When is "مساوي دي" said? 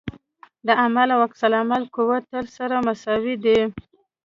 2.87-3.59